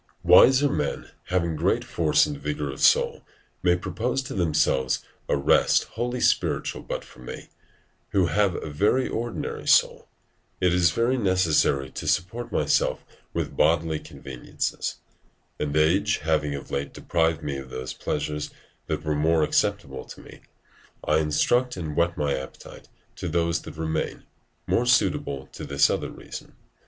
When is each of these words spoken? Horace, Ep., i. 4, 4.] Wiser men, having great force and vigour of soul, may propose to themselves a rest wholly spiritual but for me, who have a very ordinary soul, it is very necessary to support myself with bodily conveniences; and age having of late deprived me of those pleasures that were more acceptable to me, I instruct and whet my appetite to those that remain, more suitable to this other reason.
Horace, 0.25 0.63
Ep., 0.63 0.71
i. 0.71 0.73
4, 0.73 0.77
4.] 0.77 0.87
Wiser 0.87 0.97
men, 0.99 1.11
having 1.25 1.55
great 1.55 1.83
force 1.85 2.25
and 2.25 2.39
vigour 2.41 2.71
of 2.71 2.81
soul, 2.81 3.21
may 3.61 3.75
propose 3.75 4.23
to 4.23 4.33
themselves 4.33 5.03
a 5.29 5.37
rest 5.37 5.83
wholly 5.93 6.19
spiritual 6.19 6.81
but 6.81 7.05
for 7.05 7.19
me, 7.19 7.49
who 8.09 8.25
have 8.25 8.55
a 8.55 8.67
very 8.71 9.07
ordinary 9.07 9.67
soul, 9.67 10.07
it 10.59 10.73
is 10.73 10.89
very 10.89 11.17
necessary 11.19 11.91
to 11.91 12.07
support 12.07 12.51
myself 12.51 13.05
with 13.31 13.55
bodily 13.55 13.99
conveniences; 13.99 14.95
and 15.59 15.77
age 15.77 16.17
having 16.23 16.55
of 16.55 16.71
late 16.71 16.93
deprived 16.95 17.43
me 17.43 17.57
of 17.57 17.69
those 17.69 17.93
pleasures 17.93 18.49
that 18.87 19.03
were 19.03 19.13
more 19.13 19.43
acceptable 19.43 20.03
to 20.03 20.19
me, 20.19 20.41
I 21.07 21.17
instruct 21.19 21.77
and 21.77 21.95
whet 21.95 22.17
my 22.17 22.35
appetite 22.35 22.87
to 23.17 23.29
those 23.29 23.61
that 23.61 23.77
remain, 23.77 24.23
more 24.65 24.87
suitable 24.87 25.45
to 25.53 25.63
this 25.63 25.91
other 25.91 26.09
reason. 26.09 26.55